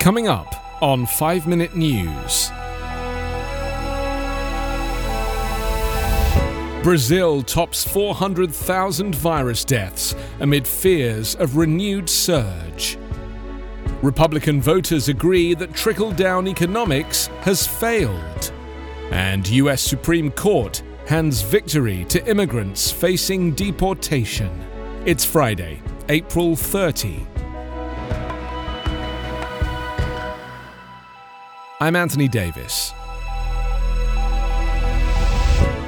Coming 0.00 0.28
up 0.28 0.82
on 0.82 1.04
5 1.04 1.46
Minute 1.46 1.76
News. 1.76 2.50
Brazil 6.82 7.42
tops 7.42 7.84
400,000 7.84 9.14
virus 9.14 9.62
deaths 9.62 10.14
amid 10.40 10.66
fears 10.66 11.34
of 11.34 11.58
renewed 11.58 12.08
surge. 12.08 12.98
Republican 14.00 14.62
voters 14.62 15.10
agree 15.10 15.52
that 15.52 15.74
trickle 15.74 16.12
down 16.12 16.48
economics 16.48 17.26
has 17.42 17.66
failed. 17.66 18.52
And 19.10 19.46
US 19.50 19.82
Supreme 19.82 20.30
Court 20.30 20.82
hands 21.06 21.42
victory 21.42 22.06
to 22.06 22.26
immigrants 22.26 22.90
facing 22.90 23.52
deportation. 23.52 24.50
It's 25.04 25.26
Friday, 25.26 25.82
April 26.08 26.56
30. 26.56 27.29
I'm 31.82 31.96
Anthony 31.96 32.28
Davis. 32.28 32.92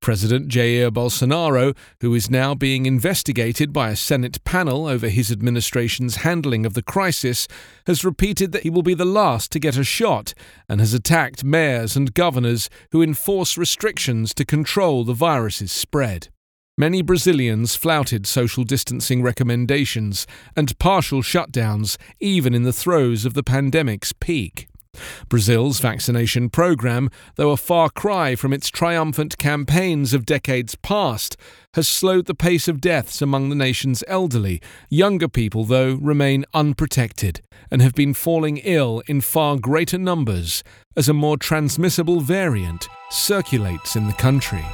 President 0.00 0.48
Jair 0.48 0.90
Bolsonaro, 0.90 1.74
who 2.02 2.14
is 2.14 2.28
now 2.28 2.54
being 2.54 2.84
investigated 2.84 3.72
by 3.72 3.88
a 3.88 3.96
Senate 3.96 4.44
panel 4.44 4.86
over 4.86 5.08
his 5.08 5.32
administration's 5.32 6.16
handling 6.16 6.66
of 6.66 6.74
the 6.74 6.82
crisis, 6.82 7.48
has 7.86 8.04
repeated 8.04 8.52
that 8.52 8.64
he 8.64 8.70
will 8.70 8.82
be 8.82 8.92
the 8.92 9.06
last 9.06 9.50
to 9.52 9.58
get 9.58 9.78
a 9.78 9.82
shot 9.82 10.34
and 10.68 10.78
has 10.78 10.92
attacked 10.92 11.42
mayors 11.42 11.96
and 11.96 12.12
governors 12.12 12.68
who 12.92 13.00
enforce 13.00 13.56
restrictions 13.56 14.34
to 14.34 14.44
control 14.44 15.04
the 15.04 15.14
virus's 15.14 15.72
spread. 15.72 16.28
Many 16.76 17.02
Brazilians 17.02 17.76
flouted 17.76 18.26
social 18.26 18.64
distancing 18.64 19.22
recommendations 19.22 20.26
and 20.56 20.76
partial 20.80 21.22
shutdowns, 21.22 21.96
even 22.18 22.52
in 22.52 22.64
the 22.64 22.72
throes 22.72 23.24
of 23.24 23.34
the 23.34 23.44
pandemic's 23.44 24.12
peak. 24.12 24.66
Brazil's 25.28 25.78
vaccination 25.78 26.50
program, 26.50 27.10
though 27.36 27.50
a 27.50 27.56
far 27.56 27.90
cry 27.90 28.34
from 28.34 28.52
its 28.52 28.70
triumphant 28.70 29.38
campaigns 29.38 30.12
of 30.12 30.26
decades 30.26 30.74
past, 30.74 31.36
has 31.74 31.86
slowed 31.86 32.26
the 32.26 32.34
pace 32.34 32.66
of 32.66 32.80
deaths 32.80 33.22
among 33.22 33.50
the 33.50 33.56
nation's 33.56 34.02
elderly. 34.08 34.60
Younger 34.90 35.28
people, 35.28 35.64
though, 35.64 35.94
remain 35.94 36.44
unprotected 36.54 37.40
and 37.70 37.82
have 37.82 37.94
been 37.94 38.14
falling 38.14 38.56
ill 38.58 39.00
in 39.06 39.20
far 39.20 39.58
greater 39.58 39.98
numbers 39.98 40.64
as 40.96 41.08
a 41.08 41.14
more 41.14 41.36
transmissible 41.36 42.18
variant 42.18 42.88
circulates 43.10 43.94
in 43.94 44.08
the 44.08 44.12
country. 44.14 44.64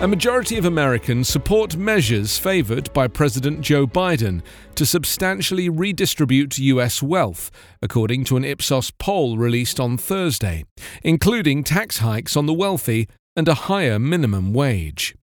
A 0.00 0.06
majority 0.06 0.56
of 0.58 0.64
Americans 0.64 1.28
support 1.28 1.76
measures 1.76 2.38
favored 2.38 2.92
by 2.92 3.08
President 3.08 3.62
Joe 3.62 3.84
Biden 3.84 4.42
to 4.76 4.86
substantially 4.86 5.68
redistribute 5.68 6.56
U.S. 6.56 7.02
wealth, 7.02 7.50
according 7.82 8.22
to 8.26 8.36
an 8.36 8.44
Ipsos 8.44 8.92
poll 8.92 9.36
released 9.36 9.80
on 9.80 9.98
Thursday, 9.98 10.64
including 11.02 11.64
tax 11.64 11.98
hikes 11.98 12.36
on 12.36 12.46
the 12.46 12.54
wealthy 12.54 13.08
and 13.34 13.48
a 13.48 13.54
higher 13.54 13.98
minimum 13.98 14.54
wage. 14.54 15.16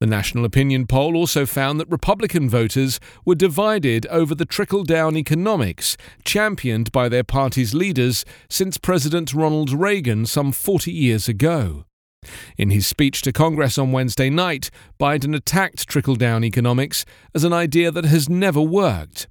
The 0.00 0.06
National 0.06 0.44
Opinion 0.44 0.86
poll 0.86 1.16
also 1.16 1.46
found 1.46 1.80
that 1.80 1.88
Republican 1.88 2.46
voters 2.46 3.00
were 3.24 3.34
divided 3.34 4.04
over 4.08 4.34
the 4.34 4.44
trickle 4.44 4.84
down 4.84 5.16
economics 5.16 5.96
championed 6.26 6.92
by 6.92 7.08
their 7.08 7.24
party's 7.24 7.72
leaders 7.74 8.26
since 8.50 8.76
President 8.76 9.32
Ronald 9.32 9.72
Reagan 9.72 10.26
some 10.26 10.52
40 10.52 10.92
years 10.92 11.26
ago. 11.26 11.86
In 12.56 12.70
his 12.70 12.86
speech 12.86 13.22
to 13.22 13.32
Congress 13.32 13.78
on 13.78 13.92
Wednesday 13.92 14.30
night, 14.30 14.70
Biden 14.98 15.34
attacked 15.34 15.88
trickle 15.88 16.16
down 16.16 16.44
economics 16.44 17.04
as 17.34 17.44
an 17.44 17.52
idea 17.52 17.90
that 17.90 18.04
has 18.04 18.28
never 18.28 18.60
worked. 18.60 19.28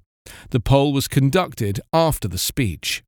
The 0.50 0.60
poll 0.60 0.92
was 0.92 1.08
conducted 1.08 1.80
after 1.92 2.28
the 2.28 2.38
speech. 2.38 3.02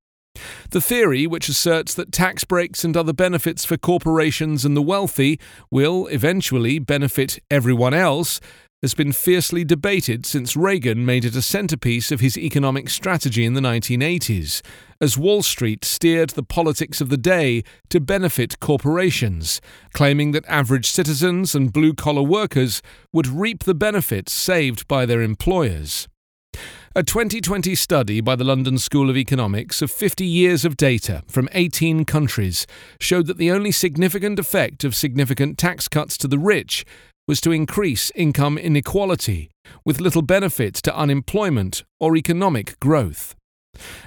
The 0.71 0.81
theory, 0.81 1.27
which 1.27 1.49
asserts 1.49 1.93
that 1.95 2.13
tax 2.13 2.45
breaks 2.45 2.85
and 2.85 2.97
other 2.97 3.13
benefits 3.13 3.65
for 3.65 3.77
corporations 3.77 4.65
and 4.65 4.77
the 4.77 4.83
wealthy 4.83 5.39
will 5.71 6.07
eventually 6.07 6.79
benefit 6.79 7.39
everyone 7.51 7.93
else, 7.93 8.41
has 8.83 8.95
been 8.95 9.13
fiercely 9.13 9.65
debated 9.65 10.27
since 10.27 10.57
Reagan 10.57 11.07
made 11.07 11.25
it 11.25 11.37
a 11.37 11.43
centerpiece 11.43 12.11
of 12.11 12.19
his 12.19 12.37
economic 12.37 12.91
strategy 12.91 13.45
in 13.45 13.55
the 13.55 13.61
1980s, 13.61 14.61
as 15.01 15.17
Wall 15.17 15.41
Street 15.41 15.85
steered 15.85 16.31
the 16.31 16.43
politics 16.43 17.01
of 17.01 17.09
the 17.09 17.17
day 17.17 17.63
to 17.91 18.01
benefit 18.01 18.59
corporations, 18.59 19.61
claiming 19.93 20.33
that 20.33 20.45
average 20.49 20.91
citizens 20.91 21.55
and 21.55 21.73
blue 21.73 21.95
collar 21.95 22.23
workers 22.23 22.83
would 23.13 23.29
reap 23.29 23.63
the 23.63 23.75
benefits 23.75 24.33
saved 24.33 24.89
by 24.89 25.07
their 25.07 25.23
employers. 25.23 26.09
A 26.95 27.03
2020 27.03 27.75
study 27.75 28.21
by 28.21 28.37
the 28.37 28.45
London 28.45 28.77
School 28.77 29.09
of 29.09 29.17
Economics 29.17 29.81
of 29.81 29.91
50 29.91 30.27
years 30.27 30.67
of 30.67 30.77
data 30.77 31.23
from 31.27 31.49
18 31.53 32.05
countries 32.05 32.67
showed 33.01 33.27
that 33.29 33.39
the 33.39 33.51
only 33.51 33.73
significant 33.73 34.39
effect 34.39 34.85
of 34.85 34.95
significant 34.95 35.57
tax 35.57 35.89
cuts 35.89 36.19
to 36.19 36.29
the 36.29 36.39
rich 36.39 36.85
was 37.33 37.41
to 37.41 37.51
increase 37.51 38.13
income 38.15 38.59
inequality, 38.59 39.49
with 39.87 40.03
little 40.03 40.21
benefit 40.21 40.75
to 40.75 40.95
unemployment 40.95 41.83
or 41.99 42.15
economic 42.15 42.79
growth. 42.79 43.35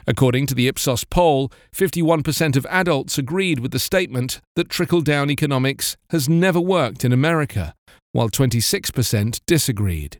According 0.05 0.45
to 0.45 0.53
the 0.53 0.67
Ipsos 0.67 1.03
poll, 1.05 1.51
51% 1.75 2.55
of 2.55 2.67
adults 2.67 3.17
agreed 3.17 3.59
with 3.59 3.71
the 3.71 3.79
statement 3.79 4.41
that 4.55 4.69
trickle 4.69 5.01
down 5.01 5.31
economics 5.31 5.97
has 6.11 6.29
never 6.29 6.61
worked 6.61 7.03
in 7.03 7.11
America, 7.11 7.73
while 8.11 8.29
26% 8.29 9.39
disagreed. 9.47 10.19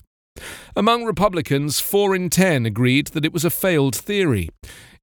Among 0.75 1.06
Republicans, 1.06 1.80
4 1.80 2.16
in 2.16 2.31
10 2.31 2.66
agreed 2.66 3.10
that 3.10 3.24
it 3.24 3.34
was 3.34 3.46
a 3.46 3.52
failed 3.52 3.96
theory. 3.96 4.50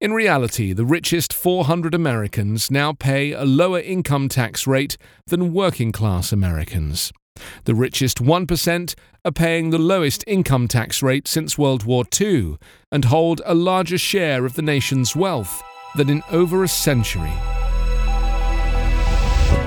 In 0.01 0.13
reality, 0.13 0.73
the 0.73 0.85
richest 0.85 1.33
400 1.33 1.95
Americans 1.95 2.69
now 2.69 2.95
pay 2.95 3.31
a 3.31 3.45
lower 3.45 3.79
income 3.79 4.29
tax 4.29 4.67
rate 4.67 4.97
than 5.29 5.53
working 5.53 5.93
class 5.93 6.33
Americans. 6.33 7.13
The 7.65 7.75
richest 7.75 8.23
1% 8.23 8.95
are 9.25 9.33
paying 9.33 9.71
the 9.71 9.79
lowest 9.79 10.25
income 10.27 10.69
tax 10.69 11.03
rate 11.03 11.29
since 11.29 11.59
World 11.59 11.85
War 11.85 12.05
II 12.21 12.57
and 12.91 13.05
hold 13.07 13.41
a 13.45 13.55
larger 13.55 13.99
share 13.99 14.45
of 14.45 14.55
the 14.55 14.63
nation's 14.63 15.15
wealth 15.15 15.63
than 15.97 16.09
in 16.09 16.23
over 16.31 16.65
a 16.65 16.69
century. 16.69 17.33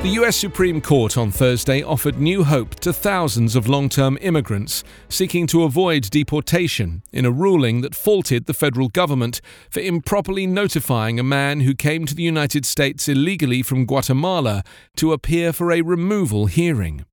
The 0.06 0.22
US 0.22 0.36
Supreme 0.36 0.82
Court 0.82 1.18
on 1.18 1.32
Thursday 1.32 1.82
offered 1.82 2.20
new 2.20 2.44
hope 2.44 2.76
to 2.82 2.94
thousands 2.94 3.56
of 3.56 3.68
long 3.68 3.90
term 3.90 4.20
immigrants 4.22 4.84
seeking 5.10 5.48
to 5.48 5.64
avoid 5.64 6.12
deportation 6.12 7.02
in 7.12 7.26
a 7.26 7.32
ruling 7.32 7.82
that 7.82 7.96
faulted 7.96 8.46
the 8.46 8.54
federal 8.54 8.88
government 8.88 9.42
for 9.72 9.80
improperly 9.80 10.46
notifying 10.46 11.20
a 11.20 11.24
man 11.24 11.62
who 11.62 11.74
came 11.74 12.06
to 12.06 12.14
the 12.14 12.22
United 12.22 12.68
States 12.68 13.08
illegally 13.08 13.64
from 13.64 13.88
Guatemala 13.88 14.64
to 14.96 15.12
appear 15.12 15.52
for 15.52 15.72
a 15.72 15.82
removal 15.82 16.46
hearing. 16.46 17.04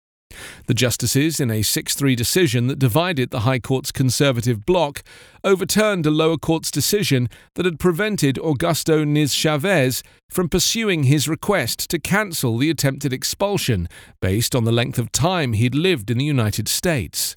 The 0.67 0.75
justices, 0.75 1.41
in 1.41 1.51
a 1.51 1.63
6 1.63 1.95
3 1.95 2.15
decision 2.15 2.67
that 2.67 2.79
divided 2.79 3.31
the 3.31 3.41
High 3.41 3.59
Court's 3.59 3.93
conservative 3.93 4.65
bloc, 4.67 5.03
overturned 5.45 6.07
a 6.07 6.11
lower 6.11 6.37
court's 6.37 6.71
decision 6.71 7.29
that 7.55 7.65
had 7.65 7.79
prevented 7.79 8.37
Augusto 8.37 9.05
Niz 9.05 9.35
Chavez 9.35 10.03
from 10.31 10.49
pursuing 10.49 11.05
his 11.05 11.29
request 11.29 11.91
to 11.91 11.99
cancel 11.99 12.59
the 12.59 12.71
attempted 12.71 13.13
expulsion 13.13 13.89
based 14.21 14.55
on 14.55 14.65
the 14.65 14.73
length 14.73 14.99
of 14.99 15.13
time 15.13 15.53
he'd 15.53 15.75
lived 15.75 16.11
in 16.11 16.19
the 16.19 16.25
United 16.25 16.69
States. 16.69 17.37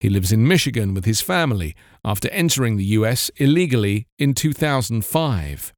He 0.00 0.08
lives 0.08 0.32
in 0.32 0.46
Michigan 0.46 0.94
with 0.94 1.04
his 1.04 1.20
family 1.20 1.74
after 2.04 2.28
entering 2.30 2.76
the 2.76 2.84
US 2.84 3.30
illegally 3.36 4.06
in 4.18 4.34
2005. 4.34 5.72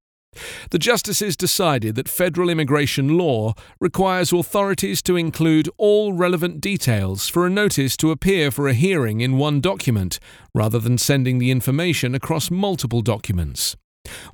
The 0.71 0.79
justices 0.79 1.37
decided 1.37 1.95
that 1.95 2.09
federal 2.09 2.51
immigration 2.51 3.17
law 3.17 3.55
requires 3.81 4.33
authorities 4.33 5.03
to 5.03 5.17
include 5.17 5.69
all 5.79 6.13
relevant 6.13 6.61
details 6.61 7.29
for 7.29 7.47
a 7.47 7.51
notice 7.51 7.97
to 7.99 8.11
appear 8.11 8.51
for 8.51 8.69
a 8.69 8.75
hearing 8.75 9.21
in 9.21 9.39
one 9.39 9.61
document, 9.61 10.19
rather 10.55 10.79
than 10.79 10.99
sending 10.99 11.39
the 11.39 11.51
information 11.51 12.15
across 12.15 12.51
multiple 12.51 13.01
documents. 13.01 13.77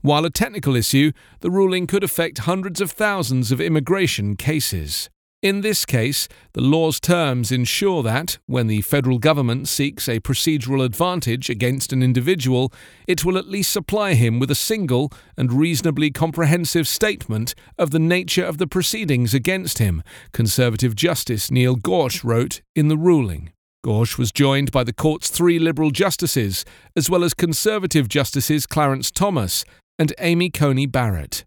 While 0.02 0.24
a 0.24 0.30
technical 0.30 0.76
issue, 0.76 1.12
the 1.40 1.50
ruling 1.50 1.86
could 1.86 2.04
affect 2.04 2.38
hundreds 2.38 2.80
of 2.80 2.90
thousands 2.90 3.50
of 3.50 3.60
immigration 3.60 4.36
cases. 4.36 5.08
In 5.44 5.60
this 5.60 5.84
case, 5.84 6.26
the 6.54 6.62
law's 6.62 6.98
terms 6.98 7.52
ensure 7.52 8.02
that, 8.02 8.38
when 8.46 8.66
the 8.66 8.80
federal 8.80 9.18
government 9.18 9.68
seeks 9.68 10.08
a 10.08 10.18
procedural 10.18 10.82
advantage 10.82 11.50
against 11.50 11.92
an 11.92 12.02
individual, 12.02 12.72
it 13.06 13.26
will 13.26 13.36
at 13.36 13.46
least 13.46 13.70
supply 13.70 14.14
him 14.14 14.38
with 14.40 14.50
a 14.50 14.54
single 14.54 15.12
and 15.36 15.52
reasonably 15.52 16.10
comprehensive 16.10 16.88
statement 16.88 17.54
of 17.76 17.90
the 17.90 17.98
nature 17.98 18.42
of 18.42 18.56
the 18.56 18.66
proceedings 18.66 19.34
against 19.34 19.76
him, 19.76 20.02
Conservative 20.32 20.96
Justice 20.96 21.50
Neil 21.50 21.76
Gorsuch 21.76 22.24
wrote 22.24 22.62
in 22.74 22.88
the 22.88 22.96
ruling. 22.96 23.52
Gorsuch 23.84 24.16
was 24.16 24.32
joined 24.32 24.72
by 24.72 24.82
the 24.82 24.94
court's 24.94 25.28
three 25.28 25.58
Liberal 25.58 25.90
justices, 25.90 26.64
as 26.96 27.10
well 27.10 27.22
as 27.22 27.34
Conservative 27.34 28.08
Justices 28.08 28.66
Clarence 28.66 29.10
Thomas 29.10 29.66
and 29.98 30.14
Amy 30.20 30.48
Coney 30.48 30.86
Barrett. 30.86 31.44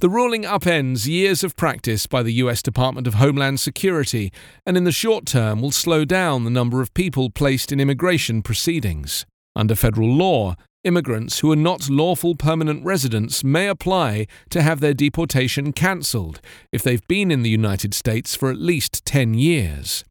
The 0.00 0.08
ruling 0.08 0.44
upends 0.44 1.08
years 1.08 1.42
of 1.42 1.56
practice 1.56 2.06
by 2.06 2.22
the 2.22 2.34
US 2.34 2.62
Department 2.62 3.08
of 3.08 3.14
Homeland 3.14 3.58
Security 3.58 4.32
and 4.64 4.76
in 4.76 4.84
the 4.84 4.92
short 4.92 5.26
term 5.26 5.60
will 5.60 5.72
slow 5.72 6.04
down 6.04 6.44
the 6.44 6.50
number 6.50 6.80
of 6.80 6.94
people 6.94 7.30
placed 7.30 7.72
in 7.72 7.80
immigration 7.80 8.40
proceedings. 8.40 9.26
Under 9.56 9.74
federal 9.74 10.08
law, 10.08 10.54
immigrants 10.84 11.40
who 11.40 11.50
are 11.50 11.56
not 11.56 11.90
lawful 11.90 12.36
permanent 12.36 12.84
residents 12.84 13.42
may 13.42 13.66
apply 13.66 14.28
to 14.50 14.62
have 14.62 14.78
their 14.78 14.94
deportation 14.94 15.72
cancelled 15.72 16.40
if 16.70 16.80
they've 16.80 17.06
been 17.08 17.32
in 17.32 17.42
the 17.42 17.50
United 17.50 17.92
States 17.92 18.36
for 18.36 18.52
at 18.52 18.60
least 18.60 19.04
10 19.04 19.34
years. 19.34 20.04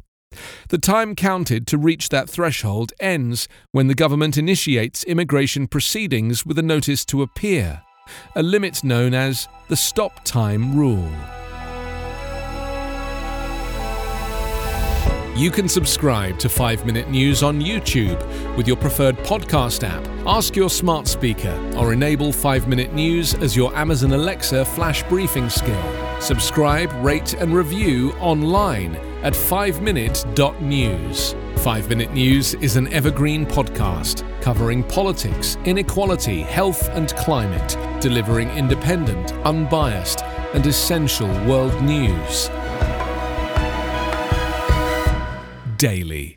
The 0.67 0.77
time 0.77 1.15
counted 1.15 1.65
to 1.67 1.77
reach 1.77 2.09
that 2.09 2.29
threshold 2.29 2.91
ends 2.99 3.47
when 3.71 3.87
the 3.87 3.95
government 3.95 4.37
initiates 4.37 5.05
immigration 5.05 5.65
proceedings 5.65 6.45
with 6.45 6.59
a 6.59 6.61
notice 6.61 7.05
to 7.05 7.21
appear 7.21 7.83
a 8.35 8.43
limit 8.43 8.83
known 8.83 9.13
as 9.13 9.47
the 9.67 9.75
stop 9.75 10.23
time 10.23 10.75
rule. 10.75 11.11
You 15.37 15.51
can 15.51 15.69
subscribe 15.69 16.39
to 16.39 16.49
5 16.49 16.87
Minute 16.87 17.11
News 17.11 17.43
on 17.43 17.61
YouTube 17.61 18.17
with 18.57 18.67
your 18.67 18.75
preferred 18.75 19.19
podcast 19.19 19.87
app. 19.87 20.03
Ask 20.25 20.55
your 20.55 20.69
smart 20.69 21.07
speaker 21.07 21.55
or 21.77 21.93
enable 21.93 22.33
5 22.33 22.67
Minute 22.67 22.91
News 22.93 23.35
as 23.35 23.55
your 23.55 23.71
Amazon 23.75 24.13
Alexa 24.13 24.65
flash 24.65 25.03
briefing 25.03 25.47
skill. 25.47 26.19
Subscribe, 26.19 26.91
rate, 27.05 27.35
and 27.35 27.53
review 27.53 28.13
online 28.13 28.95
at 29.21 29.33
5minute.news. 29.33 31.35
5 31.57 31.89
Minute 31.89 32.13
News 32.13 32.53
is 32.55 32.75
an 32.75 32.87
evergreen 32.93 33.45
podcast 33.45 34.23
covering 34.41 34.83
politics, 34.83 35.57
inequality, 35.65 36.41
health, 36.41 36.87
and 36.89 37.13
climate, 37.15 37.77
delivering 37.99 38.49
independent, 38.51 39.33
unbiased, 39.45 40.21
and 40.53 40.65
essential 40.65 41.27
world 41.45 41.81
news. 41.83 42.49
Daily. 45.77 46.36